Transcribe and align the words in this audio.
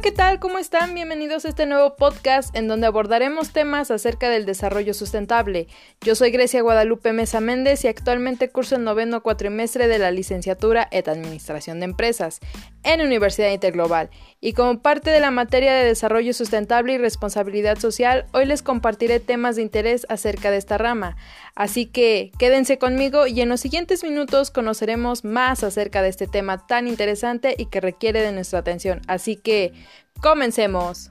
¿qué 0.00 0.12
tal? 0.12 0.38
¿Cómo 0.38 0.58
están? 0.58 0.94
Bienvenidos 0.94 1.44
a 1.44 1.48
este 1.48 1.66
nuevo 1.66 1.96
podcast 1.96 2.54
en 2.54 2.68
donde 2.68 2.86
abordaremos 2.86 3.52
temas 3.52 3.90
acerca 3.90 4.28
del 4.28 4.46
desarrollo 4.46 4.94
sustentable. 4.94 5.66
Yo 6.02 6.14
soy 6.14 6.30
Grecia 6.30 6.62
Guadalupe 6.62 7.12
Mesa 7.12 7.40
Méndez 7.40 7.84
y 7.84 7.88
actualmente 7.88 8.48
curso 8.48 8.76
el 8.76 8.84
noveno 8.84 9.24
cuatrimestre 9.24 9.88
de 9.88 9.98
la 9.98 10.12
licenciatura 10.12 10.86
en 10.92 11.10
Administración 11.10 11.80
de 11.80 11.86
Empresas 11.86 12.38
en 12.84 13.00
Universidad 13.00 13.50
Interglobal. 13.50 14.10
Y 14.40 14.52
como 14.52 14.80
parte 14.80 15.10
de 15.10 15.18
la 15.18 15.32
materia 15.32 15.74
de 15.74 15.84
desarrollo 15.84 16.32
sustentable 16.32 16.92
y 16.92 16.98
responsabilidad 16.98 17.78
social, 17.78 18.26
hoy 18.32 18.46
les 18.46 18.62
compartiré 18.62 19.18
temas 19.18 19.56
de 19.56 19.62
interés 19.62 20.06
acerca 20.08 20.52
de 20.52 20.58
esta 20.58 20.78
rama. 20.78 21.16
Así 21.56 21.86
que 21.86 22.30
quédense 22.38 22.78
conmigo 22.78 23.26
y 23.26 23.40
en 23.40 23.48
los 23.48 23.60
siguientes 23.60 24.04
minutos 24.04 24.52
conoceremos 24.52 25.24
más 25.24 25.64
acerca 25.64 26.02
de 26.02 26.08
este 26.08 26.28
tema 26.28 26.66
tan 26.68 26.86
interesante 26.86 27.56
y 27.58 27.66
que 27.66 27.80
requiere 27.80 28.22
de 28.22 28.30
nuestra 28.30 28.60
atención. 28.60 29.02
Así 29.08 29.34
que 29.34 29.72
comencemos. 30.20 31.10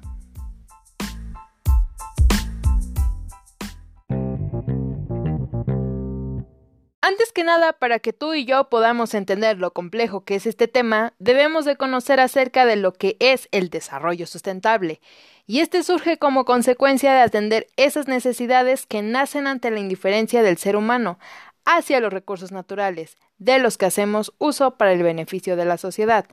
Antes 7.08 7.32
que 7.32 7.46
nada, 7.46 7.72
para 7.72 8.00
que 8.00 8.12
tú 8.12 8.34
y 8.34 8.44
yo 8.44 8.68
podamos 8.68 9.14
entender 9.14 9.60
lo 9.60 9.72
complejo 9.72 10.26
que 10.26 10.36
es 10.36 10.46
este 10.46 10.68
tema, 10.68 11.14
debemos 11.20 11.64
de 11.64 11.78
conocer 11.78 12.20
acerca 12.20 12.66
de 12.66 12.76
lo 12.76 12.92
que 12.92 13.16
es 13.22 13.48
el 13.52 13.70
desarrollo 13.70 14.28
sustentable. 14.28 15.00
Y 15.46 15.62
este 15.62 15.84
surge 15.84 16.18
como 16.18 16.44
consecuencia 16.44 17.14
de 17.14 17.22
atender 17.22 17.68
esas 17.78 18.10
necesidades 18.10 18.86
que 18.86 19.02
nacen 19.02 19.48
ante 19.48 19.72
la 19.72 19.80
indiferencia 19.80 20.44
del 20.44 20.58
ser 20.58 20.76
humano 20.76 21.18
hacia 21.64 22.02
los 22.02 22.12
recursos 22.12 22.52
naturales, 22.52 23.16
de 23.38 23.60
los 23.60 23.78
que 23.78 23.86
hacemos 23.86 24.34
uso 24.38 24.76
para 24.76 24.92
el 24.92 25.02
beneficio 25.02 25.56
de 25.56 25.64
la 25.64 25.78
sociedad. 25.78 26.26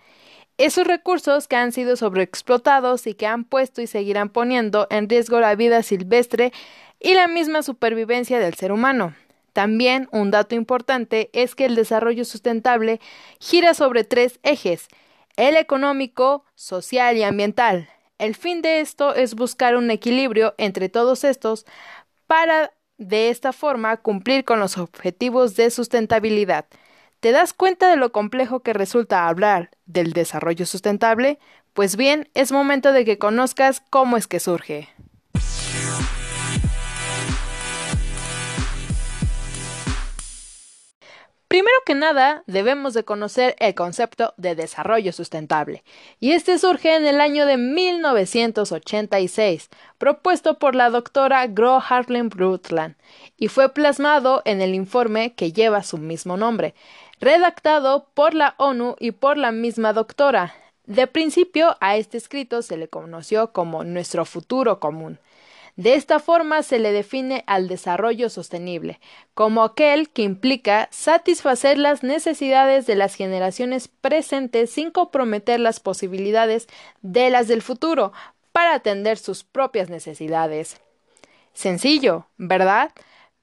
Esos 0.56 0.86
recursos 0.86 1.48
que 1.48 1.56
han 1.56 1.72
sido 1.72 1.96
sobreexplotados 1.96 3.08
y 3.08 3.14
que 3.14 3.26
han 3.26 3.44
puesto 3.44 3.82
y 3.82 3.88
seguirán 3.88 4.28
poniendo 4.28 4.86
en 4.88 5.08
riesgo 5.08 5.40
la 5.40 5.56
vida 5.56 5.82
silvestre 5.82 6.52
y 7.00 7.14
la 7.14 7.26
misma 7.26 7.62
supervivencia 7.62 8.38
del 8.38 8.54
ser 8.54 8.70
humano. 8.70 9.16
También 9.52 10.08
un 10.12 10.30
dato 10.30 10.54
importante 10.54 11.28
es 11.32 11.56
que 11.56 11.64
el 11.64 11.74
desarrollo 11.74 12.24
sustentable 12.24 13.00
gira 13.40 13.74
sobre 13.74 14.04
tres 14.04 14.38
ejes, 14.44 14.86
el 15.36 15.56
económico, 15.56 16.44
social 16.54 17.16
y 17.16 17.24
ambiental. 17.24 17.88
El 18.18 18.36
fin 18.36 18.62
de 18.62 18.78
esto 18.78 19.12
es 19.14 19.34
buscar 19.34 19.74
un 19.76 19.90
equilibrio 19.90 20.54
entre 20.56 20.88
todos 20.88 21.24
estos 21.24 21.66
para 22.28 22.72
de 22.96 23.28
esta 23.28 23.52
forma 23.52 23.96
cumplir 23.96 24.44
con 24.44 24.60
los 24.60 24.78
objetivos 24.78 25.56
de 25.56 25.70
sustentabilidad. 25.70 26.66
¿Te 27.24 27.32
das 27.32 27.54
cuenta 27.54 27.88
de 27.88 27.96
lo 27.96 28.12
complejo 28.12 28.60
que 28.60 28.74
resulta 28.74 29.28
hablar 29.28 29.70
del 29.86 30.12
desarrollo 30.12 30.66
sustentable? 30.66 31.38
Pues 31.72 31.96
bien, 31.96 32.28
es 32.34 32.52
momento 32.52 32.92
de 32.92 33.06
que 33.06 33.16
conozcas 33.16 33.82
cómo 33.88 34.18
es 34.18 34.26
que 34.26 34.40
surge. 34.40 34.90
Primero 41.48 41.76
que 41.86 41.94
nada, 41.94 42.42
debemos 42.46 42.92
de 42.94 43.04
conocer 43.04 43.54
el 43.60 43.74
concepto 43.76 44.34
de 44.36 44.56
desarrollo 44.56 45.12
sustentable, 45.12 45.84
y 46.18 46.32
este 46.32 46.58
surge 46.58 46.96
en 46.96 47.06
el 47.06 47.20
año 47.20 47.46
de 47.46 47.56
1986, 47.56 49.70
propuesto 49.96 50.58
por 50.58 50.74
la 50.74 50.90
doctora 50.90 51.46
Gro 51.46 51.80
Harlem 51.88 52.28
Brundtland, 52.28 52.96
y 53.36 53.48
fue 53.48 53.72
plasmado 53.72 54.42
en 54.44 54.60
el 54.60 54.74
informe 54.74 55.34
que 55.34 55.52
lleva 55.52 55.84
su 55.84 55.96
mismo 55.96 56.36
nombre, 56.36 56.74
redactado 57.20 58.08
por 58.14 58.34
la 58.34 58.54
ONU 58.58 58.96
y 58.98 59.12
por 59.12 59.36
la 59.36 59.52
misma 59.52 59.92
doctora. 59.92 60.54
De 60.86 61.06
principio 61.06 61.76
a 61.80 61.96
este 61.96 62.18
escrito 62.18 62.62
se 62.62 62.76
le 62.76 62.88
conoció 62.88 63.52
como 63.52 63.84
nuestro 63.84 64.24
futuro 64.24 64.80
común. 64.80 65.18
De 65.76 65.94
esta 65.94 66.20
forma 66.20 66.62
se 66.62 66.78
le 66.78 66.92
define 66.92 67.42
al 67.48 67.66
desarrollo 67.66 68.30
sostenible, 68.30 69.00
como 69.34 69.64
aquel 69.64 70.08
que 70.08 70.22
implica 70.22 70.88
satisfacer 70.92 71.78
las 71.78 72.04
necesidades 72.04 72.86
de 72.86 72.94
las 72.94 73.16
generaciones 73.16 73.88
presentes 73.88 74.70
sin 74.70 74.92
comprometer 74.92 75.58
las 75.58 75.80
posibilidades 75.80 76.68
de 77.02 77.30
las 77.30 77.48
del 77.48 77.60
futuro 77.60 78.12
para 78.52 78.74
atender 78.74 79.18
sus 79.18 79.42
propias 79.42 79.90
necesidades. 79.90 80.80
Sencillo, 81.54 82.28
¿verdad? 82.36 82.92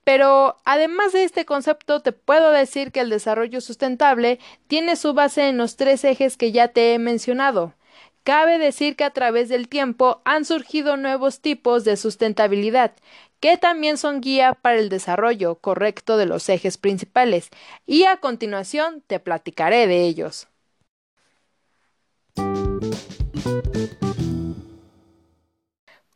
Pero 0.03 0.57
además 0.65 1.13
de 1.13 1.23
este 1.23 1.45
concepto, 1.45 2.01
te 2.01 2.11
puedo 2.11 2.51
decir 2.51 2.91
que 2.91 3.01
el 3.01 3.09
desarrollo 3.09 3.61
sustentable 3.61 4.39
tiene 4.67 4.95
su 4.95 5.13
base 5.13 5.47
en 5.47 5.57
los 5.57 5.75
tres 5.75 6.03
ejes 6.03 6.37
que 6.37 6.51
ya 6.51 6.69
te 6.69 6.93
he 6.93 6.99
mencionado. 6.99 7.75
Cabe 8.23 8.59
decir 8.59 8.95
que 8.95 9.03
a 9.03 9.11
través 9.11 9.49
del 9.49 9.67
tiempo 9.67 10.21
han 10.25 10.45
surgido 10.45 10.95
nuevos 10.95 11.41
tipos 11.41 11.83
de 11.83 11.97
sustentabilidad, 11.97 12.93
que 13.39 13.57
también 13.57 13.97
son 13.97 14.21
guía 14.21 14.53
para 14.53 14.77
el 14.77 14.89
desarrollo 14.89 15.55
correcto 15.55 16.17
de 16.17 16.27
los 16.27 16.47
ejes 16.49 16.77
principales, 16.77 17.49
y 17.87 18.03
a 18.03 18.17
continuación 18.17 19.03
te 19.07 19.19
platicaré 19.19 19.87
de 19.87 20.03
ellos. 20.03 20.47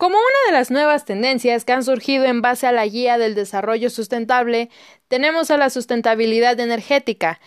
Como 0.05 0.19
una 0.19 0.51
de 0.51 0.51
las 0.51 0.69
nuevas 0.69 1.03
tendencias 1.03 1.65
que 1.65 1.73
han 1.73 1.83
surgido 1.83 2.25
en 2.25 2.43
base 2.43 2.67
a 2.67 2.71
la 2.71 2.85
guía 2.85 3.17
del 3.17 3.33
desarrollo 3.33 3.89
sustentable, 3.89 4.69
tenemos 5.07 5.49
a 5.49 5.57
la 5.57 5.71
sustentabilidad 5.71 6.59
energética. 6.59 7.39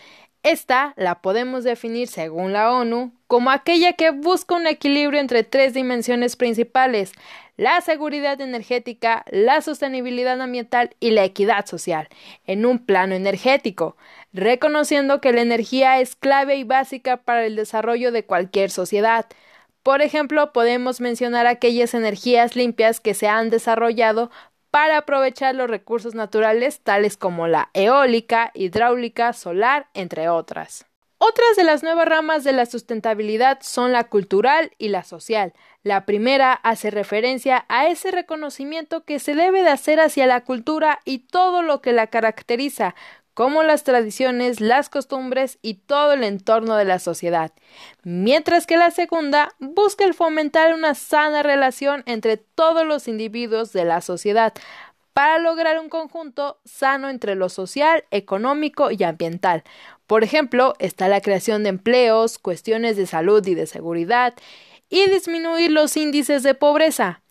Esta 0.42 0.92
la 0.96 1.20
podemos 1.22 1.62
definir, 1.62 2.08
según 2.08 2.52
la 2.52 2.72
ONU, 2.72 3.12
como 3.28 3.52
aquella 3.52 3.92
que 3.92 4.10
busca 4.10 4.56
un 4.56 4.66
equilibrio 4.66 5.20
entre 5.20 5.44
tres 5.44 5.72
dimensiones 5.72 6.34
principales 6.34 7.12
la 7.56 7.80
seguridad 7.80 8.40
energética, 8.40 9.24
la 9.30 9.60
sostenibilidad 9.60 10.40
ambiental 10.40 10.96
y 10.98 11.12
la 11.12 11.22
equidad 11.22 11.64
social, 11.66 12.08
en 12.44 12.66
un 12.66 12.80
plano 12.84 13.14
energético, 13.14 13.96
reconociendo 14.32 15.20
que 15.20 15.32
la 15.32 15.42
energía 15.42 16.00
es 16.00 16.16
clave 16.16 16.56
y 16.56 16.64
básica 16.64 17.18
para 17.18 17.46
el 17.46 17.54
desarrollo 17.54 18.10
de 18.10 18.24
cualquier 18.24 18.72
sociedad, 18.72 19.26
por 19.88 20.02
ejemplo, 20.02 20.52
podemos 20.52 21.00
mencionar 21.00 21.46
aquellas 21.46 21.94
energías 21.94 22.56
limpias 22.56 23.00
que 23.00 23.14
se 23.14 23.26
han 23.26 23.48
desarrollado 23.48 24.30
para 24.70 24.98
aprovechar 24.98 25.54
los 25.54 25.70
recursos 25.70 26.14
naturales 26.14 26.80
tales 26.80 27.16
como 27.16 27.48
la 27.48 27.70
eólica, 27.72 28.50
hidráulica, 28.52 29.32
solar, 29.32 29.88
entre 29.94 30.28
otras. 30.28 30.84
Otras 31.16 31.56
de 31.56 31.64
las 31.64 31.82
nuevas 31.82 32.06
ramas 32.06 32.44
de 32.44 32.52
la 32.52 32.66
sustentabilidad 32.66 33.60
son 33.62 33.92
la 33.92 34.04
cultural 34.04 34.72
y 34.76 34.88
la 34.88 35.04
social. 35.04 35.54
La 35.82 36.04
primera 36.04 36.52
hace 36.52 36.90
referencia 36.90 37.64
a 37.70 37.88
ese 37.88 38.10
reconocimiento 38.10 39.04
que 39.04 39.18
se 39.18 39.34
debe 39.34 39.62
de 39.62 39.70
hacer 39.70 40.00
hacia 40.00 40.26
la 40.26 40.44
cultura 40.44 41.00
y 41.06 41.20
todo 41.20 41.62
lo 41.62 41.80
que 41.80 41.94
la 41.94 42.08
caracteriza, 42.08 42.94
como 43.38 43.62
las 43.62 43.84
tradiciones, 43.84 44.60
las 44.60 44.88
costumbres 44.88 45.60
y 45.62 45.74
todo 45.74 46.14
el 46.14 46.24
entorno 46.24 46.74
de 46.74 46.84
la 46.84 46.98
sociedad, 46.98 47.52
mientras 48.02 48.66
que 48.66 48.76
la 48.76 48.90
segunda 48.90 49.54
busca 49.60 50.04
el 50.04 50.12
fomentar 50.12 50.74
una 50.74 50.96
sana 50.96 51.44
relación 51.44 52.02
entre 52.06 52.36
todos 52.36 52.84
los 52.84 53.06
individuos 53.06 53.72
de 53.72 53.84
la 53.84 54.00
sociedad 54.00 54.54
para 55.12 55.38
lograr 55.38 55.78
un 55.78 55.88
conjunto 55.88 56.58
sano 56.64 57.08
entre 57.10 57.36
lo 57.36 57.48
social, 57.48 58.02
económico 58.10 58.90
y 58.90 59.04
ambiental. 59.04 59.62
Por 60.08 60.24
ejemplo, 60.24 60.74
está 60.80 61.06
la 61.06 61.20
creación 61.20 61.62
de 61.62 61.68
empleos, 61.68 62.40
cuestiones 62.40 62.96
de 62.96 63.06
salud 63.06 63.46
y 63.46 63.54
de 63.54 63.68
seguridad, 63.68 64.34
y 64.90 65.08
disminuir 65.08 65.70
los 65.70 65.96
índices 65.96 66.42
de 66.42 66.54
pobreza. 66.54 67.22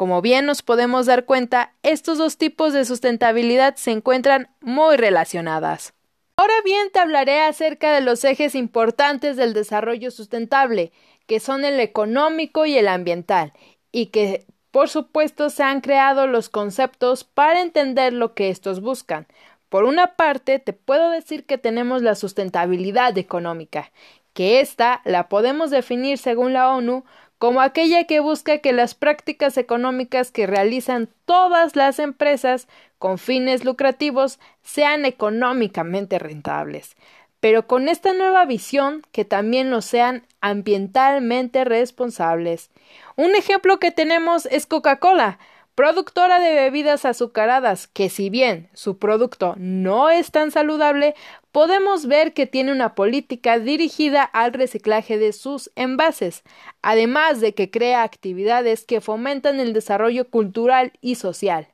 Como 0.00 0.22
bien 0.22 0.46
nos 0.46 0.62
podemos 0.62 1.04
dar 1.04 1.26
cuenta, 1.26 1.74
estos 1.82 2.16
dos 2.16 2.38
tipos 2.38 2.72
de 2.72 2.86
sustentabilidad 2.86 3.76
se 3.76 3.90
encuentran 3.90 4.48
muy 4.62 4.96
relacionadas. 4.96 5.92
Ahora 6.38 6.54
bien, 6.64 6.90
te 6.90 7.00
hablaré 7.00 7.42
acerca 7.42 7.92
de 7.92 8.00
los 8.00 8.24
ejes 8.24 8.54
importantes 8.54 9.36
del 9.36 9.52
desarrollo 9.52 10.10
sustentable, 10.10 10.90
que 11.26 11.38
son 11.38 11.66
el 11.66 11.78
económico 11.80 12.64
y 12.64 12.78
el 12.78 12.88
ambiental, 12.88 13.52
y 13.92 14.06
que 14.06 14.46
por 14.70 14.88
supuesto 14.88 15.50
se 15.50 15.64
han 15.64 15.82
creado 15.82 16.26
los 16.26 16.48
conceptos 16.48 17.24
para 17.24 17.60
entender 17.60 18.14
lo 18.14 18.32
que 18.32 18.48
estos 18.48 18.80
buscan. 18.80 19.26
Por 19.68 19.84
una 19.84 20.16
parte, 20.16 20.58
te 20.60 20.72
puedo 20.72 21.10
decir 21.10 21.44
que 21.44 21.58
tenemos 21.58 22.00
la 22.00 22.14
sustentabilidad 22.14 23.18
económica, 23.18 23.92
que 24.32 24.60
ésta 24.60 25.02
la 25.04 25.28
podemos 25.28 25.70
definir 25.70 26.16
según 26.16 26.54
la 26.54 26.70
ONU 26.70 27.04
como 27.40 27.62
aquella 27.62 28.04
que 28.04 28.20
busca 28.20 28.58
que 28.58 28.74
las 28.74 28.94
prácticas 28.94 29.56
económicas 29.56 30.30
que 30.30 30.46
realizan 30.46 31.08
todas 31.24 31.74
las 31.74 31.98
empresas 31.98 32.68
con 32.98 33.16
fines 33.16 33.64
lucrativos 33.64 34.38
sean 34.62 35.06
económicamente 35.06 36.18
rentables, 36.18 36.96
pero 37.40 37.66
con 37.66 37.88
esta 37.88 38.12
nueva 38.12 38.44
visión 38.44 39.00
que 39.10 39.24
también 39.24 39.70
lo 39.70 39.80
sean 39.80 40.26
ambientalmente 40.42 41.64
responsables. 41.64 42.68
Un 43.16 43.34
ejemplo 43.34 43.78
que 43.78 43.90
tenemos 43.90 44.44
es 44.44 44.66
Coca-Cola, 44.66 45.38
productora 45.74 46.40
de 46.40 46.54
bebidas 46.54 47.04
azucaradas, 47.04 47.86
que 47.86 48.08
si 48.08 48.30
bien 48.30 48.68
su 48.74 48.98
producto 48.98 49.54
no 49.58 50.10
es 50.10 50.30
tan 50.30 50.50
saludable, 50.50 51.14
podemos 51.52 52.06
ver 52.06 52.34
que 52.34 52.46
tiene 52.46 52.72
una 52.72 52.94
política 52.94 53.58
dirigida 53.58 54.22
al 54.22 54.52
reciclaje 54.52 55.18
de 55.18 55.32
sus 55.32 55.70
envases, 55.76 56.42
además 56.82 57.40
de 57.40 57.54
que 57.54 57.70
crea 57.70 58.02
actividades 58.02 58.84
que 58.84 59.00
fomentan 59.00 59.60
el 59.60 59.72
desarrollo 59.72 60.28
cultural 60.28 60.92
y 61.00 61.14
social. 61.14 61.68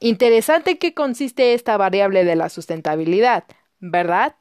Interesante 0.00 0.78
que 0.78 0.94
consiste 0.94 1.54
esta 1.54 1.76
variable 1.76 2.24
de 2.24 2.36
la 2.36 2.48
sustentabilidad, 2.48 3.44
¿verdad? 3.80 4.36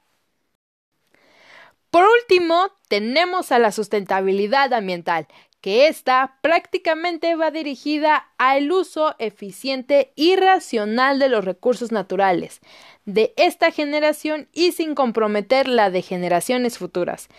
Por 1.94 2.06
último, 2.06 2.72
tenemos 2.88 3.52
a 3.52 3.60
la 3.60 3.72
sustentabilidad 3.72 4.74
ambiental, 4.74 5.28
que 5.62 5.88
ésta 5.88 6.40
prácticamente 6.42 7.36
va 7.36 7.52
dirigida 7.52 8.32
al 8.40 8.72
uso 8.72 9.14
eficiente 9.20 10.12
y 10.16 10.36
racional 10.36 11.20
de 11.20 11.30
los 11.30 11.46
recursos 11.46 11.92
naturales 11.92 12.62
de 13.06 13.36
esta 13.38 13.70
generación 13.70 14.48
y 14.54 14.72
sin 14.72 14.96
comprometer 14.96 15.68
la 15.68 15.92
de 15.92 16.02
generaciones 16.02 16.80
futuras. 16.80 17.30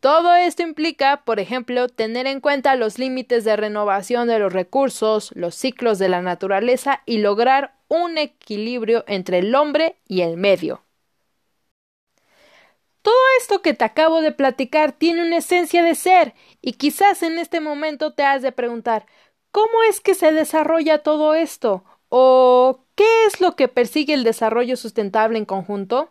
Todo 0.00 0.36
esto 0.36 0.62
implica, 0.62 1.22
por 1.26 1.38
ejemplo, 1.38 1.86
tener 1.90 2.26
en 2.26 2.40
cuenta 2.40 2.76
los 2.76 2.98
límites 2.98 3.44
de 3.44 3.56
renovación 3.56 4.26
de 4.26 4.38
los 4.38 4.54
recursos, 4.54 5.32
los 5.34 5.54
ciclos 5.54 5.98
de 5.98 6.08
la 6.08 6.22
naturaleza 6.22 7.02
y 7.04 7.18
lograr 7.18 7.74
un 7.88 8.16
equilibrio 8.16 9.04
entre 9.06 9.40
el 9.40 9.54
hombre 9.54 9.96
y 10.08 10.22
el 10.22 10.38
medio. 10.38 10.82
Todo 13.02 13.14
esto 13.40 13.62
que 13.62 13.74
te 13.74 13.84
acabo 13.84 14.20
de 14.20 14.32
platicar 14.32 14.92
tiene 14.92 15.22
una 15.22 15.38
esencia 15.38 15.82
de 15.82 15.94
ser 15.94 16.34
y 16.60 16.74
quizás 16.74 17.22
en 17.22 17.38
este 17.38 17.60
momento 17.60 18.14
te 18.14 18.22
has 18.22 18.42
de 18.42 18.52
preguntar 18.52 19.06
¿cómo 19.50 19.82
es 19.88 20.00
que 20.00 20.14
se 20.14 20.32
desarrolla 20.32 21.02
todo 21.02 21.34
esto? 21.34 21.84
¿O 22.08 22.84
qué 22.94 23.26
es 23.26 23.40
lo 23.40 23.56
que 23.56 23.68
persigue 23.68 24.14
el 24.14 24.24
desarrollo 24.24 24.76
sustentable 24.76 25.38
en 25.38 25.44
conjunto? 25.46 26.08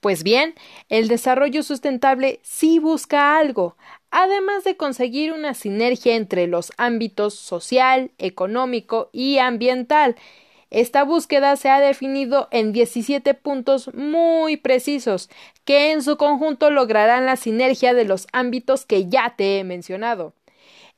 Pues 0.00 0.22
bien, 0.22 0.54
el 0.90 1.08
desarrollo 1.08 1.62
sustentable 1.62 2.40
sí 2.42 2.78
busca 2.78 3.38
algo, 3.38 3.76
además 4.10 4.64
de 4.64 4.76
conseguir 4.76 5.32
una 5.32 5.54
sinergia 5.54 6.14
entre 6.16 6.46
los 6.46 6.72
ámbitos 6.76 7.34
social, 7.34 8.12
económico 8.18 9.08
y 9.12 9.38
ambiental. 9.38 10.16
Esta 10.74 11.04
búsqueda 11.04 11.54
se 11.54 11.68
ha 11.68 11.78
definido 11.78 12.48
en 12.50 12.72
17 12.72 13.32
puntos 13.34 13.94
muy 13.94 14.56
precisos, 14.56 15.30
que 15.64 15.92
en 15.92 16.02
su 16.02 16.16
conjunto 16.16 16.68
lograrán 16.68 17.26
la 17.26 17.36
sinergia 17.36 17.94
de 17.94 18.04
los 18.04 18.26
ámbitos 18.32 18.84
que 18.84 19.06
ya 19.06 19.34
te 19.36 19.60
he 19.60 19.62
mencionado. 19.62 20.32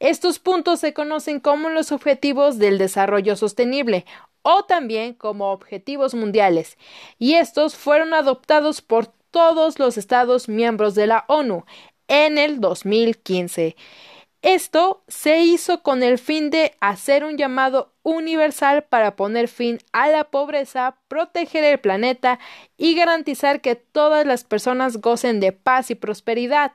Estos 0.01 0.39
puntos 0.39 0.81
se 0.81 0.95
conocen 0.95 1.41
como 1.41 1.69
los 1.69 1.93
objetivos 1.93 2.57
del 2.57 2.79
desarrollo 2.79 3.37
sostenible 3.37 4.07
o 4.41 4.65
también 4.65 5.13
como 5.13 5.53
objetivos 5.53 6.15
mundiales, 6.15 6.79
y 7.19 7.35
estos 7.35 7.77
fueron 7.77 8.15
adoptados 8.15 8.81
por 8.81 9.09
todos 9.31 9.79
los 9.79 9.99
Estados 9.99 10.49
miembros 10.49 10.95
de 10.95 11.07
la 11.07 11.27
ONU 11.29 11.67
en 12.09 12.39
el 12.39 12.61
2015. 12.61 13.77
Esto 14.47 15.03
se 15.09 15.41
hizo 15.41 15.83
con 15.83 16.05
el 16.05 16.19
fin 16.19 16.51
de 16.51 16.77
hacer 16.79 17.25
un 17.25 17.37
llamado 17.37 17.93
universal 18.05 18.85
para 18.85 19.17
poner 19.17 19.49
fin 19.49 19.81
a 19.91 20.07
la 20.07 20.31
pobreza, 20.31 20.99
proteger 21.09 21.65
el 21.65 21.81
planeta 21.81 22.39
y 22.77 22.95
garantizar 22.95 23.61
que 23.61 23.75
todas 23.75 24.25
las 24.25 24.45
personas 24.45 24.99
gocen 24.99 25.41
de 25.41 25.51
paz 25.51 25.91
y 25.91 25.97
prosperidad. 25.97 26.75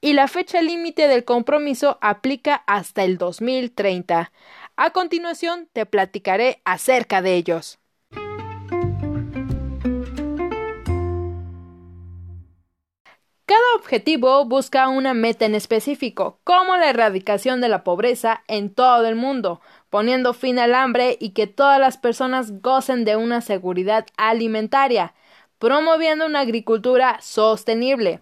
Y 0.00 0.14
la 0.14 0.26
fecha 0.26 0.62
límite 0.62 1.06
del 1.06 1.26
compromiso 1.26 1.98
aplica 2.00 2.54
hasta 2.66 3.04
el 3.04 3.18
2030. 3.18 4.32
A 4.76 4.90
continuación 4.92 5.68
te 5.74 5.84
platicaré 5.84 6.62
acerca 6.64 7.20
de 7.20 7.34
ellos. 7.34 7.81
Objetivo 13.82 14.44
busca 14.44 14.88
una 14.88 15.12
meta 15.12 15.44
en 15.44 15.56
específico, 15.56 16.38
como 16.44 16.76
la 16.76 16.90
erradicación 16.90 17.60
de 17.60 17.68
la 17.68 17.82
pobreza 17.82 18.44
en 18.46 18.72
todo 18.72 19.06
el 19.06 19.16
mundo, 19.16 19.60
poniendo 19.90 20.34
fin 20.34 20.60
al 20.60 20.76
hambre 20.76 21.16
y 21.18 21.30
que 21.30 21.48
todas 21.48 21.80
las 21.80 21.98
personas 21.98 22.62
gocen 22.62 23.04
de 23.04 23.16
una 23.16 23.40
seguridad 23.40 24.06
alimentaria, 24.16 25.14
promoviendo 25.58 26.26
una 26.26 26.40
agricultura 26.40 27.18
sostenible, 27.20 28.20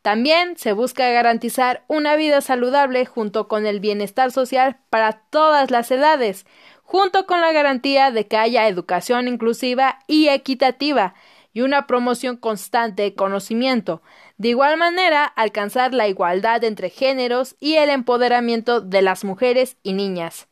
también 0.00 0.56
se 0.56 0.72
busca 0.72 1.10
garantizar 1.10 1.82
una 1.88 2.14
vida 2.14 2.40
saludable 2.40 3.04
junto 3.04 3.48
con 3.48 3.66
el 3.66 3.80
bienestar 3.80 4.30
social 4.30 4.78
para 4.90 5.24
todas 5.30 5.72
las 5.72 5.90
edades, 5.90 6.46
junto 6.84 7.26
con 7.26 7.40
la 7.40 7.50
garantía 7.50 8.12
de 8.12 8.28
que 8.28 8.36
haya 8.36 8.68
educación 8.68 9.26
inclusiva 9.26 9.98
y 10.06 10.28
equitativa 10.28 11.14
y 11.52 11.62
una 11.62 11.86
promoción 11.86 12.36
constante 12.36 13.02
de 13.02 13.14
conocimiento. 13.14 14.02
De 14.40 14.48
igual 14.48 14.78
manera, 14.78 15.26
alcanzar 15.26 15.92
la 15.92 16.08
igualdad 16.08 16.64
entre 16.64 16.88
géneros 16.88 17.56
y 17.60 17.74
el 17.74 17.90
empoderamiento 17.90 18.80
de 18.80 19.02
las 19.02 19.22
mujeres 19.22 19.76
y 19.82 19.92
niñas. 19.92 20.48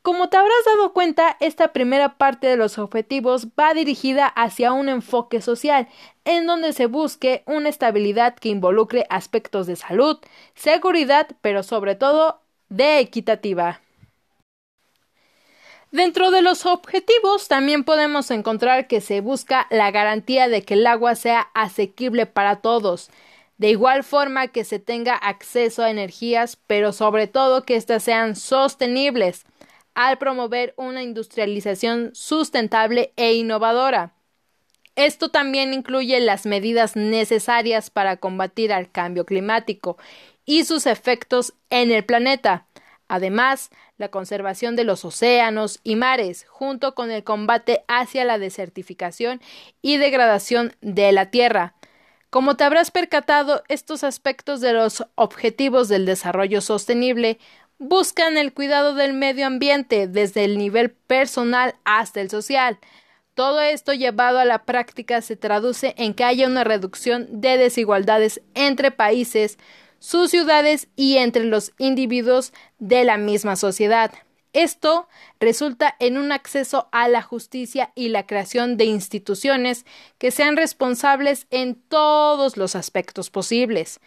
Como 0.00 0.30
te 0.30 0.38
habrás 0.38 0.64
dado 0.64 0.94
cuenta, 0.94 1.36
esta 1.40 1.74
primera 1.74 2.16
parte 2.16 2.46
de 2.46 2.56
los 2.56 2.78
objetivos 2.78 3.48
va 3.48 3.74
dirigida 3.74 4.26
hacia 4.26 4.72
un 4.72 4.88
enfoque 4.88 5.42
social, 5.42 5.86
en 6.24 6.46
donde 6.46 6.72
se 6.72 6.86
busque 6.86 7.42
una 7.44 7.68
estabilidad 7.68 8.36
que 8.36 8.48
involucre 8.48 9.04
aspectos 9.10 9.66
de 9.66 9.76
salud, 9.76 10.16
seguridad, 10.54 11.28
pero 11.42 11.62
sobre 11.62 11.94
todo 11.94 12.40
de 12.70 13.00
equitativa. 13.00 13.82
Dentro 15.90 16.30
de 16.30 16.40
los 16.40 16.64
objetivos 16.64 17.48
también 17.48 17.84
podemos 17.84 18.30
encontrar 18.30 18.86
que 18.86 19.02
se 19.02 19.20
busca 19.20 19.66
la 19.70 19.90
garantía 19.90 20.48
de 20.48 20.62
que 20.62 20.74
el 20.74 20.86
agua 20.86 21.14
sea 21.14 21.48
asequible 21.52 22.24
para 22.24 22.56
todos, 22.56 23.10
de 23.58 23.70
igual 23.70 24.04
forma 24.04 24.48
que 24.48 24.64
se 24.64 24.78
tenga 24.78 25.14
acceso 25.14 25.82
a 25.82 25.90
energías, 25.90 26.58
pero 26.66 26.92
sobre 26.92 27.26
todo 27.26 27.64
que 27.64 27.76
éstas 27.76 28.02
sean 28.02 28.36
sostenibles 28.36 29.44
al 29.94 30.18
promover 30.18 30.74
una 30.76 31.02
industrialización 31.02 32.10
sustentable 32.14 33.12
e 33.16 33.32
innovadora. 33.32 34.12
Esto 34.94 35.30
también 35.30 35.74
incluye 35.74 36.20
las 36.20 36.46
medidas 36.46 36.96
necesarias 36.96 37.90
para 37.90 38.16
combatir 38.16 38.72
al 38.72 38.90
cambio 38.90 39.26
climático 39.26 39.98
y 40.44 40.64
sus 40.64 40.86
efectos 40.86 41.54
en 41.70 41.90
el 41.90 42.04
planeta. 42.04 42.66
Además, 43.08 43.70
la 43.98 44.08
conservación 44.10 44.76
de 44.76 44.84
los 44.84 45.04
océanos 45.04 45.80
y 45.82 45.96
mares, 45.96 46.44
junto 46.48 46.94
con 46.94 47.10
el 47.10 47.24
combate 47.24 47.84
hacia 47.88 48.24
la 48.24 48.38
desertificación 48.38 49.40
y 49.80 49.96
degradación 49.96 50.74
de 50.80 51.12
la 51.12 51.30
Tierra. 51.30 51.74
Como 52.30 52.56
te 52.56 52.64
habrás 52.64 52.90
percatado, 52.90 53.62
estos 53.68 54.04
aspectos 54.04 54.60
de 54.60 54.72
los 54.72 55.04
objetivos 55.14 55.88
del 55.88 56.06
desarrollo 56.06 56.60
sostenible 56.60 57.38
buscan 57.78 58.36
el 58.36 58.52
cuidado 58.52 58.94
del 58.94 59.12
medio 59.12 59.46
ambiente 59.46 60.08
desde 60.08 60.44
el 60.44 60.58
nivel 60.58 60.90
personal 60.90 61.76
hasta 61.84 62.20
el 62.20 62.30
social. 62.30 62.78
Todo 63.34 63.60
esto 63.60 63.92
llevado 63.92 64.38
a 64.38 64.44
la 64.44 64.64
práctica 64.64 65.20
se 65.20 65.36
traduce 65.36 65.94
en 65.98 66.14
que 66.14 66.24
haya 66.24 66.46
una 66.46 66.64
reducción 66.64 67.28
de 67.40 67.58
desigualdades 67.58 68.40
entre 68.54 68.90
países, 68.90 69.58
sus 69.98 70.30
ciudades 70.30 70.88
y 70.96 71.18
entre 71.18 71.44
los 71.44 71.72
individuos 71.78 72.52
de 72.78 73.04
la 73.04 73.18
misma 73.18 73.56
sociedad. 73.56 74.12
Esto 74.56 75.06
resulta 75.38 75.94
en 75.98 76.16
un 76.16 76.32
acceso 76.32 76.88
a 76.90 77.08
la 77.08 77.20
justicia 77.20 77.92
y 77.94 78.08
la 78.08 78.26
creación 78.26 78.78
de 78.78 78.86
instituciones 78.86 79.84
que 80.16 80.30
sean 80.30 80.56
responsables 80.56 81.46
en 81.50 81.74
todos 81.74 82.56
los 82.56 82.74
aspectos 82.74 83.28
posibles, 83.28 84.00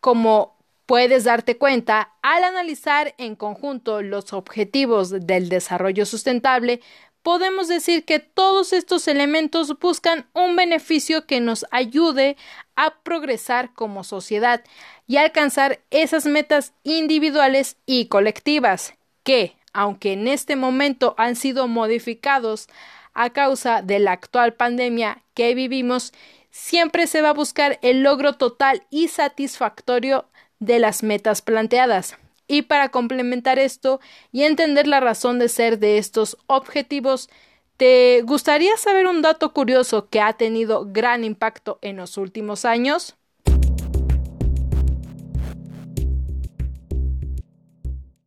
como 0.00 0.58
Puedes 0.88 1.24
darte 1.24 1.58
cuenta, 1.58 2.14
al 2.22 2.44
analizar 2.44 3.14
en 3.18 3.36
conjunto 3.36 4.00
los 4.00 4.32
objetivos 4.32 5.10
del 5.10 5.50
desarrollo 5.50 6.06
sustentable, 6.06 6.80
podemos 7.22 7.68
decir 7.68 8.06
que 8.06 8.20
todos 8.20 8.72
estos 8.72 9.06
elementos 9.06 9.78
buscan 9.78 10.30
un 10.32 10.56
beneficio 10.56 11.26
que 11.26 11.42
nos 11.42 11.66
ayude 11.72 12.38
a 12.74 13.02
progresar 13.02 13.74
como 13.74 14.02
sociedad 14.02 14.64
y 15.06 15.18
alcanzar 15.18 15.80
esas 15.90 16.24
metas 16.24 16.72
individuales 16.84 17.76
y 17.84 18.06
colectivas 18.06 18.94
que, 19.24 19.57
aunque 19.78 20.14
en 20.14 20.26
este 20.26 20.56
momento 20.56 21.14
han 21.18 21.36
sido 21.36 21.68
modificados 21.68 22.66
a 23.14 23.30
causa 23.30 23.80
de 23.80 24.00
la 24.00 24.10
actual 24.10 24.54
pandemia 24.54 25.22
que 25.34 25.54
vivimos, 25.54 26.12
siempre 26.50 27.06
se 27.06 27.22
va 27.22 27.28
a 27.28 27.34
buscar 27.34 27.78
el 27.82 28.02
logro 28.02 28.32
total 28.32 28.82
y 28.90 29.06
satisfactorio 29.06 30.26
de 30.58 30.80
las 30.80 31.04
metas 31.04 31.42
planteadas. 31.42 32.18
Y 32.48 32.62
para 32.62 32.88
complementar 32.88 33.60
esto 33.60 34.00
y 34.32 34.42
entender 34.42 34.88
la 34.88 34.98
razón 34.98 35.38
de 35.38 35.48
ser 35.48 35.78
de 35.78 35.98
estos 35.98 36.36
objetivos, 36.48 37.30
¿te 37.76 38.22
gustaría 38.22 38.76
saber 38.78 39.06
un 39.06 39.22
dato 39.22 39.52
curioso 39.52 40.08
que 40.08 40.20
ha 40.20 40.32
tenido 40.32 40.86
gran 40.88 41.22
impacto 41.22 41.78
en 41.82 41.98
los 41.98 42.16
últimos 42.16 42.64
años? 42.64 43.14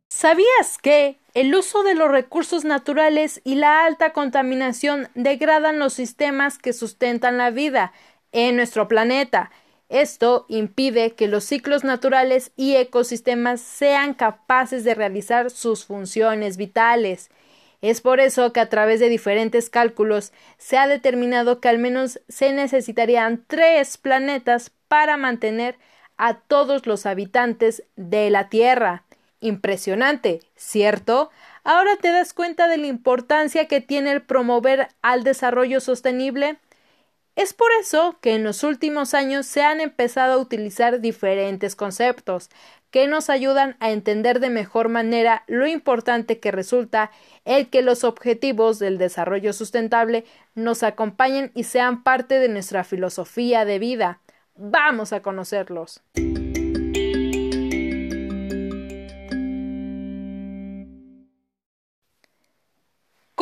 ¿Sabías 0.08 0.78
que 0.80 1.20
El 1.34 1.54
uso 1.54 1.82
de 1.82 1.94
los 1.94 2.10
recursos 2.10 2.66
naturales 2.66 3.40
y 3.42 3.54
la 3.54 3.86
alta 3.86 4.12
contaminación 4.12 5.08
degradan 5.14 5.78
los 5.78 5.94
sistemas 5.94 6.58
que 6.58 6.74
sustentan 6.74 7.38
la 7.38 7.50
vida 7.50 7.94
en 8.32 8.56
nuestro 8.56 8.86
planeta. 8.86 9.50
Esto 9.88 10.44
impide 10.48 11.12
que 11.12 11.28
los 11.28 11.44
ciclos 11.44 11.84
naturales 11.84 12.52
y 12.54 12.76
ecosistemas 12.76 13.62
sean 13.62 14.12
capaces 14.12 14.84
de 14.84 14.94
realizar 14.94 15.50
sus 15.50 15.86
funciones 15.86 16.58
vitales. 16.58 17.30
Es 17.80 18.02
por 18.02 18.20
eso 18.20 18.52
que 18.52 18.60
a 18.60 18.68
través 18.68 19.00
de 19.00 19.08
diferentes 19.08 19.70
cálculos 19.70 20.34
se 20.58 20.76
ha 20.76 20.86
determinado 20.86 21.60
que 21.60 21.68
al 21.70 21.78
menos 21.78 22.20
se 22.28 22.52
necesitarían 22.52 23.42
tres 23.46 23.96
planetas 23.96 24.70
para 24.86 25.16
mantener 25.16 25.78
a 26.18 26.34
todos 26.34 26.86
los 26.86 27.06
habitantes 27.06 27.84
de 27.96 28.28
la 28.28 28.50
Tierra. 28.50 29.04
Impresionante, 29.42 30.40
¿cierto? 30.54 31.30
Ahora 31.64 31.96
te 31.96 32.12
das 32.12 32.32
cuenta 32.32 32.68
de 32.68 32.78
la 32.78 32.86
importancia 32.86 33.66
que 33.66 33.80
tiene 33.80 34.12
el 34.12 34.22
promover 34.22 34.86
al 35.02 35.24
desarrollo 35.24 35.80
sostenible. 35.80 36.58
Es 37.34 37.52
por 37.52 37.66
eso 37.80 38.18
que 38.20 38.36
en 38.36 38.44
los 38.44 38.62
últimos 38.62 39.14
años 39.14 39.46
se 39.46 39.62
han 39.62 39.80
empezado 39.80 40.34
a 40.34 40.38
utilizar 40.38 41.00
diferentes 41.00 41.74
conceptos 41.74 42.50
que 42.92 43.08
nos 43.08 43.30
ayudan 43.30 43.76
a 43.80 43.90
entender 43.90 44.38
de 44.38 44.50
mejor 44.50 44.88
manera 44.88 45.42
lo 45.48 45.66
importante 45.66 46.38
que 46.38 46.52
resulta 46.52 47.10
el 47.44 47.68
que 47.68 47.82
los 47.82 48.04
objetivos 48.04 48.78
del 48.78 48.96
desarrollo 48.96 49.52
sustentable 49.52 50.24
nos 50.54 50.84
acompañen 50.84 51.50
y 51.56 51.64
sean 51.64 52.04
parte 52.04 52.38
de 52.38 52.48
nuestra 52.48 52.84
filosofía 52.84 53.64
de 53.64 53.80
vida. 53.80 54.20
Vamos 54.54 55.12
a 55.12 55.20
conocerlos. 55.20 56.00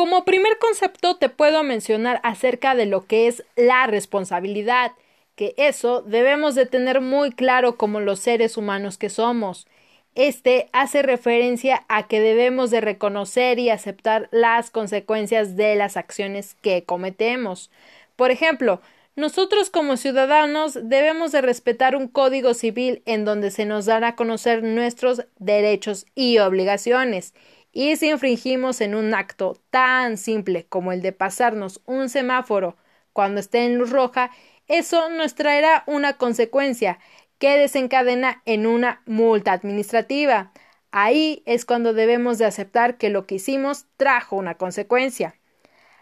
Como 0.01 0.25
primer 0.25 0.57
concepto 0.57 1.17
te 1.17 1.29
puedo 1.29 1.61
mencionar 1.61 2.21
acerca 2.23 2.73
de 2.73 2.87
lo 2.87 3.05
que 3.05 3.27
es 3.27 3.45
la 3.55 3.85
responsabilidad, 3.85 4.93
que 5.35 5.53
eso 5.57 6.01
debemos 6.01 6.55
de 6.55 6.65
tener 6.65 7.01
muy 7.01 7.29
claro 7.29 7.77
como 7.77 7.99
los 7.99 8.19
seres 8.19 8.57
humanos 8.57 8.97
que 8.97 9.11
somos. 9.11 9.67
Este 10.15 10.69
hace 10.73 11.03
referencia 11.03 11.85
a 11.87 12.07
que 12.07 12.19
debemos 12.19 12.71
de 12.71 12.81
reconocer 12.81 13.59
y 13.59 13.69
aceptar 13.69 14.27
las 14.31 14.71
consecuencias 14.71 15.55
de 15.55 15.75
las 15.75 15.97
acciones 15.97 16.55
que 16.63 16.83
cometemos. 16.83 17.69
Por 18.15 18.31
ejemplo, 18.31 18.81
nosotros 19.15 19.69
como 19.69 19.97
ciudadanos 19.97 20.79
debemos 20.81 21.31
de 21.31 21.41
respetar 21.41 21.95
un 21.95 22.07
código 22.07 22.55
civil 22.55 23.03
en 23.05 23.23
donde 23.23 23.51
se 23.51 23.65
nos 23.65 23.85
dan 23.85 24.03
a 24.03 24.15
conocer 24.15 24.63
nuestros 24.63 25.27
derechos 25.37 26.07
y 26.15 26.39
obligaciones. 26.39 27.35
Y 27.73 27.95
si 27.95 28.09
infringimos 28.09 28.81
en 28.81 28.95
un 28.95 29.13
acto 29.13 29.57
tan 29.69 30.17
simple 30.17 30.65
como 30.67 30.91
el 30.91 31.01
de 31.01 31.13
pasarnos 31.13 31.81
un 31.85 32.09
semáforo 32.09 32.75
cuando 33.13 33.39
esté 33.39 33.65
en 33.65 33.77
luz 33.77 33.91
roja, 33.91 34.31
eso 34.67 35.09
nos 35.09 35.35
traerá 35.35 35.83
una 35.87 36.17
consecuencia 36.17 36.99
que 37.39 37.57
desencadena 37.57 38.41
en 38.45 38.67
una 38.67 39.01
multa 39.05 39.53
administrativa. 39.53 40.51
Ahí 40.91 41.43
es 41.45 41.65
cuando 41.65 41.93
debemos 41.93 42.37
de 42.37 42.45
aceptar 42.45 42.97
que 42.97 43.09
lo 43.09 43.25
que 43.25 43.35
hicimos 43.35 43.85
trajo 43.97 44.35
una 44.35 44.55
consecuencia. 44.55 45.35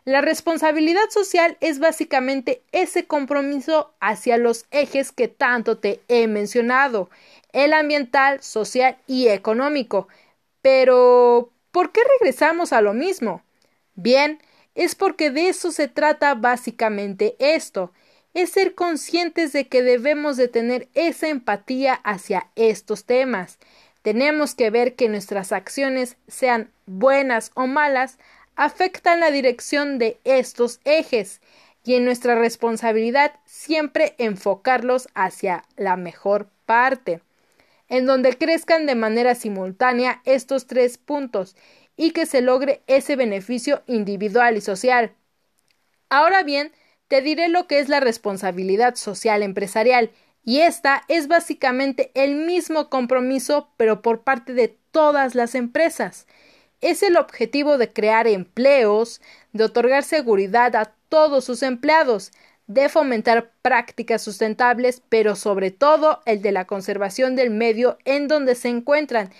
La 0.06 0.22
responsabilidad 0.22 1.10
social 1.10 1.58
es 1.62 1.80
básicamente 1.80 2.64
ese 2.72 3.06
compromiso 3.06 3.94
hacia 4.00 4.38
los 4.38 4.66
ejes 4.72 5.12
que 5.12 5.28
tanto 5.28 5.78
te 5.78 6.02
he 6.08 6.28
mencionado, 6.28 7.10
el 7.54 7.74
ambiental, 7.74 8.42
social 8.42 8.98
y 9.08 9.28
económico. 9.28 10.08
Pero, 10.62 11.52
¿por 11.72 11.92
qué 11.92 12.02
regresamos 12.20 12.74
a 12.74 12.82
lo 12.82 12.94
mismo? 12.94 13.44
Bien, 13.96 14.40
es 14.76 14.96
porque 14.96 15.30
de 15.30 15.50
eso 15.50 15.72
se 15.72 15.88
trata 15.88 16.36
básicamente 16.36 17.36
esto, 17.40 17.92
es 18.34 18.52
ser 18.52 18.76
conscientes 18.76 19.54
de 19.54 19.68
que 19.68 19.82
debemos 19.82 20.38
de 20.38 20.48
tener 20.48 20.88
esa 20.94 21.28
empatía 21.28 21.96
hacia 21.96 22.48
estos 22.56 23.06
temas. 23.06 23.58
Tenemos 24.02 24.56
que 24.56 24.70
ver 24.70 24.96
que 24.96 25.10
nuestras 25.10 25.52
acciones, 25.52 26.16
sean 26.28 26.72
buenas 26.86 27.52
o 27.56 27.68
malas, 27.68 28.18
afectan 28.56 29.20
la 29.20 29.32
dirección 29.32 29.98
de 30.00 30.20
estos 30.24 30.80
ejes 30.86 31.42
y 31.84 31.96
en 31.96 32.06
nuestra 32.06 32.36
responsabilidad 32.36 33.34
siempre 33.46 34.16
enfocarlos 34.18 35.08
hacia 35.16 35.64
la 35.76 35.96
mejor 35.96 36.48
parte, 36.66 37.22
en 37.90 38.06
donde 38.06 38.38
crezcan 38.38 38.86
de 38.86 38.96
manera 38.96 39.36
simultánea 39.36 40.22
estos 40.26 40.68
tres 40.68 40.98
puntos 40.98 41.56
y 41.98 42.12
que 42.12 42.26
se 42.26 42.42
logre 42.42 42.84
ese 42.88 43.16
beneficio 43.16 43.84
individual 43.88 44.56
y 44.56 44.62
social. 44.62 45.14
Ahora 46.10 46.44
bien, 46.44 46.72
te 47.10 47.22
diré 47.22 47.50
lo 47.50 47.68
que 47.68 47.80
es 47.80 47.90
la 47.90 48.00
responsabilidad 48.00 48.96
social 48.96 49.44
empresarial, 49.44 50.12
y 50.46 50.62
esta 50.62 51.04
es 51.08 51.28
básicamente 51.28 52.12
el 52.14 52.36
mismo 52.36 52.90
compromiso, 52.90 53.74
pero 53.78 54.02
por 54.02 54.22
parte 54.22 54.54
de 54.54 54.78
todas 54.92 55.36
las 55.36 55.54
empresas. 55.56 56.28
Es 56.82 57.04
el 57.04 57.18
objetivo 57.18 57.78
de 57.78 57.92
crear 57.92 58.28
empleos, 58.28 59.22
de 59.52 59.66
otorgar 59.66 60.04
seguridad 60.04 60.76
a 60.76 60.94
todos 61.10 61.46
sus 61.46 61.62
empleados, 61.62 62.32
de 62.70 62.88
fomentar 62.88 63.52
prácticas 63.64 64.22
sustentables, 64.22 65.02
pero 65.10 65.36
sobre 65.36 65.72
todo 65.72 66.22
el 66.26 66.44
de 66.44 66.52
la 66.52 66.66
conservación 66.66 67.36
del 67.36 67.50
medio 67.50 67.98
en 68.06 68.28
donde 68.28 68.54
se 68.54 68.70
encuentran 68.70 69.32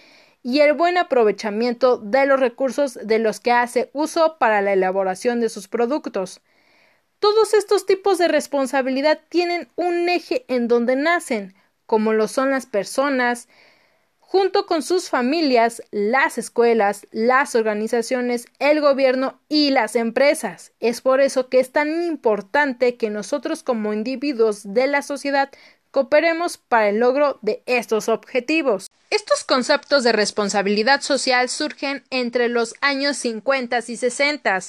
y 0.42 0.62
el 0.62 0.74
buen 0.74 0.98
aprovechamiento 0.98 1.98
de 1.98 2.26
los 2.26 2.40
recursos 2.40 2.98
de 3.04 3.20
los 3.20 3.40
que 3.40 3.52
hace 3.52 3.92
uso 3.94 4.38
para 4.40 4.64
la 4.64 4.74
elaboración 4.74 5.42
de 5.42 5.50
sus 5.50 5.68
productos. 5.68 6.42
Todos 7.20 7.54
estos 7.54 7.86
tipos 7.86 8.18
de 8.18 8.30
responsabilidad 8.30 9.20
tienen 9.30 9.70
un 9.76 10.10
eje 10.10 10.46
en 10.48 10.68
donde 10.68 10.96
nacen, 10.96 11.54
como 11.86 12.14
lo 12.14 12.28
son 12.28 12.50
las 12.50 12.66
personas, 12.66 13.48
junto 14.32 14.68
con 14.68 14.84
sus 14.84 15.10
familias, 15.10 15.82
las 15.90 16.38
escuelas, 16.38 17.08
las 17.10 17.56
organizaciones, 17.56 18.46
el 18.60 18.80
gobierno 18.80 19.42
y 19.50 19.72
las 19.72 19.96
empresas. 19.96 20.72
Es 20.80 21.02
por 21.02 21.20
eso 21.20 21.50
que 21.50 21.60
es 21.60 21.72
tan 21.72 22.04
importante 22.04 22.96
que 22.96 23.10
nosotros 23.10 23.64
como 23.64 23.92
individuos 23.92 24.72
de 24.72 24.86
la 24.86 25.02
sociedad 25.02 25.50
cooperemos 25.90 26.58
para 26.58 26.90
el 26.90 27.00
logro 27.00 27.40
de 27.42 27.64
estos 27.66 28.08
objetivos. 28.08 28.92
Estos 29.10 29.44
conceptos 29.44 30.04
de 30.04 30.12
responsabilidad 30.12 31.02
social 31.02 31.50
surgen 31.50 32.04
entre 32.12 32.50
los 32.50 32.76
años 32.82 33.18
50 33.18 33.80
y 33.88 33.98
60 33.98 34.60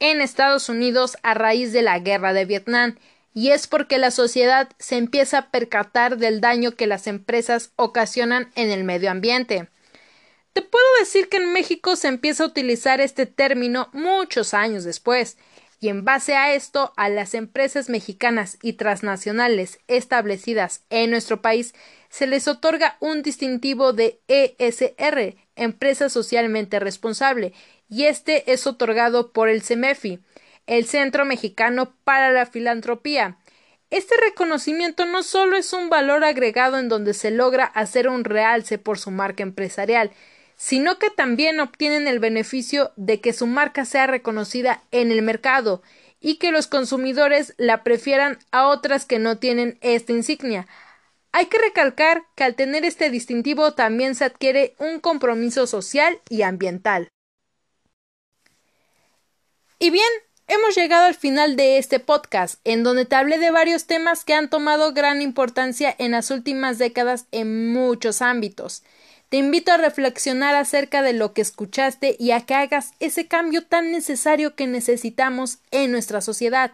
en 0.00 0.22
Estados 0.22 0.70
Unidos 0.70 1.18
a 1.22 1.34
raíz 1.34 1.74
de 1.74 1.82
la 1.82 1.98
guerra 1.98 2.32
de 2.32 2.46
Vietnam, 2.46 2.96
y 3.34 3.50
es 3.50 3.66
porque 3.66 3.98
la 3.98 4.10
sociedad 4.10 4.68
se 4.78 4.96
empieza 4.96 5.38
a 5.38 5.50
percatar 5.50 6.18
del 6.18 6.40
daño 6.40 6.72
que 6.72 6.86
las 6.86 7.06
empresas 7.06 7.72
ocasionan 7.76 8.50
en 8.54 8.70
el 8.70 8.84
medio 8.84 9.10
ambiente. 9.10 9.68
Te 10.52 10.62
puedo 10.62 10.84
decir 11.00 11.28
que 11.28 11.38
en 11.38 11.52
México 11.52 11.96
se 11.96 12.08
empieza 12.08 12.44
a 12.44 12.48
utilizar 12.48 13.00
este 13.00 13.24
término 13.24 13.88
muchos 13.92 14.52
años 14.52 14.84
después, 14.84 15.38
y 15.80 15.88
en 15.88 16.04
base 16.04 16.36
a 16.36 16.54
esto 16.54 16.92
a 16.96 17.08
las 17.08 17.34
empresas 17.34 17.88
mexicanas 17.88 18.56
y 18.62 18.74
transnacionales 18.74 19.80
establecidas 19.88 20.84
en 20.90 21.10
nuestro 21.10 21.42
país 21.42 21.74
se 22.08 22.28
les 22.28 22.46
otorga 22.46 22.98
un 23.00 23.22
distintivo 23.22 23.92
de 23.92 24.20
ESR, 24.28 25.34
empresa 25.56 26.08
socialmente 26.08 26.78
responsable, 26.78 27.52
y 27.88 28.04
este 28.04 28.52
es 28.52 28.66
otorgado 28.66 29.32
por 29.32 29.48
el 29.48 29.62
CEMEFI, 29.62 30.20
el 30.66 30.86
Centro 30.86 31.24
Mexicano 31.24 31.94
para 32.04 32.30
la 32.30 32.46
Filantropía. 32.46 33.38
Este 33.90 34.14
reconocimiento 34.24 35.04
no 35.04 35.22
solo 35.22 35.56
es 35.56 35.72
un 35.72 35.90
valor 35.90 36.24
agregado 36.24 36.78
en 36.78 36.88
donde 36.88 37.14
se 37.14 37.30
logra 37.30 37.64
hacer 37.64 38.08
un 38.08 38.24
realce 38.24 38.78
por 38.78 38.98
su 38.98 39.10
marca 39.10 39.42
empresarial, 39.42 40.10
sino 40.56 40.98
que 40.98 41.10
también 41.10 41.60
obtienen 41.60 42.06
el 42.06 42.18
beneficio 42.18 42.92
de 42.96 43.20
que 43.20 43.32
su 43.32 43.46
marca 43.46 43.84
sea 43.84 44.06
reconocida 44.06 44.82
en 44.92 45.10
el 45.12 45.20
mercado 45.22 45.82
y 46.20 46.36
que 46.36 46.52
los 46.52 46.68
consumidores 46.68 47.52
la 47.58 47.82
prefieran 47.82 48.38
a 48.52 48.68
otras 48.68 49.04
que 49.04 49.18
no 49.18 49.38
tienen 49.38 49.76
esta 49.80 50.12
insignia. 50.12 50.66
Hay 51.32 51.46
que 51.46 51.58
recalcar 51.58 52.24
que 52.36 52.44
al 52.44 52.54
tener 52.54 52.84
este 52.84 53.10
distintivo 53.10 53.72
también 53.74 54.14
se 54.14 54.24
adquiere 54.24 54.74
un 54.78 55.00
compromiso 55.00 55.66
social 55.66 56.20
y 56.28 56.42
ambiental. 56.42 57.08
Y 59.78 59.90
bien, 59.90 60.08
hemos 60.48 60.74
llegado 60.74 61.06
al 61.06 61.14
final 61.14 61.56
de 61.56 61.78
este 61.78 62.00
podcast, 62.00 62.60
en 62.64 62.82
donde 62.82 63.04
te 63.04 63.16
hablé 63.16 63.38
de 63.38 63.50
varios 63.50 63.86
temas 63.86 64.24
que 64.24 64.34
han 64.34 64.50
tomado 64.50 64.92
gran 64.92 65.22
importancia 65.22 65.94
en 65.98 66.12
las 66.12 66.30
últimas 66.30 66.78
décadas 66.78 67.26
en 67.32 67.72
muchos 67.72 68.22
ámbitos. 68.22 68.82
Te 69.28 69.38
invito 69.38 69.72
a 69.72 69.78
reflexionar 69.78 70.54
acerca 70.54 71.00
de 71.00 71.14
lo 71.14 71.32
que 71.32 71.40
escuchaste 71.40 72.16
y 72.18 72.32
a 72.32 72.42
que 72.42 72.54
hagas 72.54 72.92
ese 73.00 73.28
cambio 73.28 73.64
tan 73.64 73.90
necesario 73.90 74.54
que 74.54 74.66
necesitamos 74.66 75.58
en 75.70 75.90
nuestra 75.90 76.20
sociedad. 76.20 76.72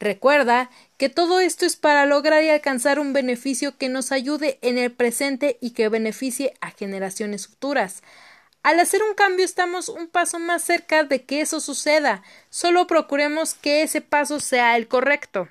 Recuerda 0.00 0.68
que 0.96 1.08
todo 1.08 1.38
esto 1.38 1.64
es 1.64 1.76
para 1.76 2.06
lograr 2.06 2.42
y 2.42 2.48
alcanzar 2.48 2.98
un 2.98 3.12
beneficio 3.12 3.78
que 3.78 3.88
nos 3.88 4.10
ayude 4.10 4.58
en 4.62 4.78
el 4.78 4.90
presente 4.90 5.58
y 5.60 5.70
que 5.70 5.88
beneficie 5.88 6.54
a 6.60 6.72
generaciones 6.72 7.46
futuras. 7.46 8.02
Al 8.62 8.78
hacer 8.78 9.02
un 9.02 9.14
cambio 9.14 9.44
estamos 9.44 9.88
un 9.88 10.06
paso 10.06 10.38
más 10.38 10.62
cerca 10.62 11.02
de 11.02 11.24
que 11.24 11.40
eso 11.40 11.58
suceda. 11.58 12.22
Solo 12.48 12.86
procuremos 12.86 13.54
que 13.54 13.82
ese 13.82 14.00
paso 14.00 14.38
sea 14.38 14.76
el 14.76 14.86
correcto. 14.86 15.48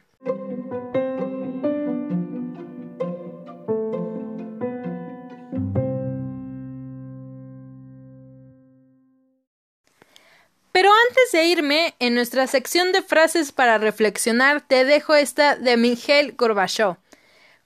Pero 10.71 10.89
antes 11.09 11.31
de 11.33 11.43
irme, 11.43 11.95
en 11.99 12.15
nuestra 12.15 12.47
sección 12.47 12.93
de 12.93 13.01
frases 13.01 13.51
para 13.51 13.77
reflexionar, 13.77 14.65
te 14.65 14.85
dejo 14.85 15.15
esta 15.15 15.57
de 15.57 15.75
Miguel 15.75 16.33
Gorbachev. 16.37 16.95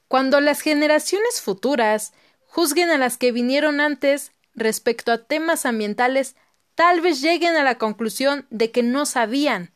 Cuando 0.08 0.42
las 0.42 0.62
generaciones 0.62 1.40
futuras 1.40 2.14
juzguen 2.48 2.90
a 2.90 2.98
las 2.98 3.18
que 3.18 3.32
vinieron 3.32 3.80
antes 3.80 4.32
respecto 4.56 5.12
a 5.12 5.20
temas 5.20 5.66
ambientales, 5.66 6.36
tal 6.76 7.02
vez 7.02 7.22
lleguen 7.22 7.56
a 7.56 7.64
la 7.64 7.78
conclusión 7.78 8.46
de 8.50 8.72
que 8.72 8.84
no 8.84 9.06
sabían. 9.06 9.72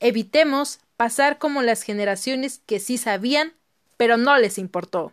Evitemos 0.00 0.80
pasar 0.96 1.38
como 1.38 1.62
las 1.62 1.82
generaciones 1.82 2.60
que 2.66 2.80
sí 2.80 2.98
sabían, 2.98 3.54
pero 3.96 4.16
no 4.16 4.36
les 4.38 4.58
importó. 4.58 5.12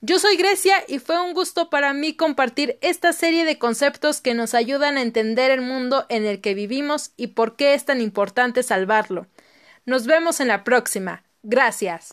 Yo 0.00 0.18
soy 0.18 0.36
Grecia 0.36 0.84
y 0.86 0.98
fue 0.98 1.18
un 1.18 1.32
gusto 1.32 1.70
para 1.70 1.94
mí 1.94 2.14
compartir 2.14 2.78
esta 2.82 3.14
serie 3.14 3.46
de 3.46 3.58
conceptos 3.58 4.20
que 4.20 4.34
nos 4.34 4.52
ayudan 4.52 4.98
a 4.98 5.02
entender 5.02 5.50
el 5.50 5.62
mundo 5.62 6.04
en 6.10 6.26
el 6.26 6.42
que 6.42 6.52
vivimos 6.52 7.12
y 7.16 7.28
por 7.28 7.56
qué 7.56 7.72
es 7.72 7.86
tan 7.86 8.02
importante 8.02 8.62
salvarlo. 8.62 9.26
Nos 9.86 10.06
vemos 10.06 10.40
en 10.40 10.48
la 10.48 10.62
próxima. 10.62 11.24
Gracias. 11.42 12.12